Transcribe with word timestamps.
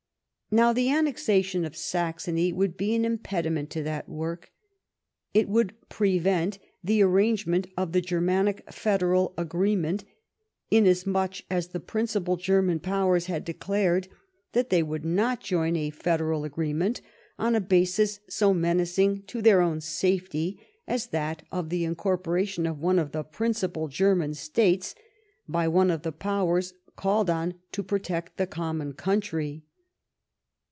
Now, 0.53 0.73
the 0.73 0.89
annexation 0.89 1.63
of 1.63 1.77
Saxony 1.77 2.51
would 2.51 2.75
be 2.75 2.93
an 2.93 3.03
impedi 3.05 3.49
ment 3.49 3.69
to 3.69 3.83
that 3.83 4.09
work; 4.09 4.51
it 5.33 5.47
would 5.47 5.73
prevent 5.87 6.59
the 6.83 7.01
arrangement 7.03 7.67
of 7.77 7.93
the 7.93 8.01
Germanic 8.01 8.69
Federal 8.69 9.33
agreement, 9.37 10.03
inasmuch 10.69 11.35
as 11.49 11.69
the 11.69 11.79
principal 11.79 12.35
German 12.35 12.81
powers 12.81 13.27
had 13.27 13.45
declared 13.45 14.09
that 14.51 14.69
they 14.69 14.83
would 14.83 15.05
not 15.05 15.39
join 15.39 15.77
a 15.77 15.89
Federal 15.89 16.43
agreement 16.43 16.99
on 17.39 17.55
a 17.55 17.61
basis 17.61 18.19
so 18.27 18.53
menacing 18.53 19.21
to 19.27 19.41
their 19.41 19.61
own 19.61 19.79
safety 19.79 20.59
as 20.85 21.07
that 21.15 21.43
of 21.53 21.69
the 21.69 21.85
incorporation 21.85 22.65
of 22.65 22.77
one 22.77 22.99
of 22.99 23.13
the 23.13 23.23
principal 23.23 23.87
German 23.87 24.33
States 24.33 24.95
by 25.47 25.65
one 25.65 25.89
of 25.89 26.01
the 26.01 26.11
Powers 26.11 26.73
called 26.97 27.29
on 27.29 27.53
to 27.71 27.81
protect 27.81 28.35
the 28.35 28.45
common 28.45 28.91
country. 28.91 29.63